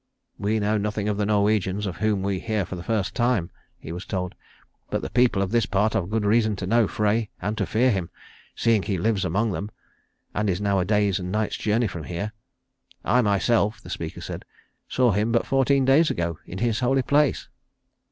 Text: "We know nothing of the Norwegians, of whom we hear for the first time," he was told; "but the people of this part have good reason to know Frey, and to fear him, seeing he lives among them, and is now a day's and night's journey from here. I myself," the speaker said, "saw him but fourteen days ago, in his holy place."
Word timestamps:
"We 0.39 0.59
know 0.59 0.79
nothing 0.79 1.07
of 1.07 1.17
the 1.17 1.27
Norwegians, 1.27 1.85
of 1.85 1.97
whom 1.97 2.23
we 2.23 2.39
hear 2.39 2.65
for 2.65 2.75
the 2.75 2.81
first 2.81 3.13
time," 3.13 3.51
he 3.77 3.91
was 3.91 4.03
told; 4.03 4.33
"but 4.89 5.03
the 5.03 5.11
people 5.11 5.43
of 5.43 5.51
this 5.51 5.67
part 5.67 5.93
have 5.93 6.09
good 6.09 6.25
reason 6.25 6.55
to 6.55 6.65
know 6.65 6.87
Frey, 6.87 7.29
and 7.39 7.55
to 7.59 7.67
fear 7.67 7.91
him, 7.91 8.09
seeing 8.55 8.81
he 8.81 8.97
lives 8.97 9.23
among 9.23 9.51
them, 9.51 9.69
and 10.33 10.49
is 10.49 10.59
now 10.59 10.79
a 10.79 10.85
day's 10.85 11.19
and 11.19 11.31
night's 11.31 11.55
journey 11.57 11.85
from 11.85 12.05
here. 12.05 12.31
I 13.05 13.21
myself," 13.21 13.79
the 13.79 13.91
speaker 13.91 14.21
said, 14.21 14.43
"saw 14.89 15.11
him 15.11 15.31
but 15.31 15.45
fourteen 15.45 15.85
days 15.85 16.09
ago, 16.09 16.39
in 16.47 16.57
his 16.57 16.79
holy 16.79 17.03
place." 17.03 17.47